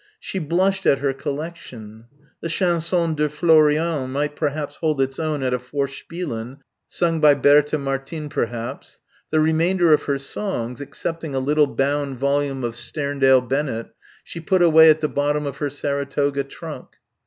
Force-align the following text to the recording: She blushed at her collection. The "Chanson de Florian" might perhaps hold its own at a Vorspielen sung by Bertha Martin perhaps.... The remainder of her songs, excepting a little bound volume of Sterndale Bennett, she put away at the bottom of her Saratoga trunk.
She 0.19 0.39
blushed 0.39 0.87
at 0.87 0.97
her 0.97 1.13
collection. 1.13 2.05
The 2.41 2.49
"Chanson 2.49 3.13
de 3.13 3.29
Florian" 3.29 4.09
might 4.11 4.35
perhaps 4.35 4.77
hold 4.77 4.99
its 4.99 5.19
own 5.19 5.43
at 5.43 5.53
a 5.53 5.59
Vorspielen 5.59 6.57
sung 6.87 7.19
by 7.19 7.35
Bertha 7.35 7.77
Martin 7.77 8.27
perhaps.... 8.27 8.99
The 9.29 9.39
remainder 9.39 9.93
of 9.93 10.05
her 10.05 10.17
songs, 10.17 10.81
excepting 10.81 11.35
a 11.35 11.39
little 11.39 11.67
bound 11.67 12.17
volume 12.17 12.63
of 12.63 12.75
Sterndale 12.75 13.41
Bennett, 13.47 13.93
she 14.23 14.39
put 14.39 14.63
away 14.63 14.89
at 14.89 15.01
the 15.01 15.07
bottom 15.07 15.45
of 15.45 15.57
her 15.57 15.69
Saratoga 15.69 16.45
trunk. 16.45 16.95